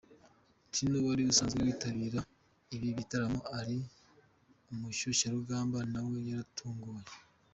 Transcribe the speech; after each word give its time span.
Tino 0.73 0.97
wari 1.07 1.21
usanzwe 1.31 1.61
yitabira 1.67 2.19
ibi 2.75 2.89
bitaramo 2.97 3.39
ari 3.59 3.77
umushyushyarugamba 4.71 5.77
nawe 5.93 6.17
yaratunguwe. 6.29 7.01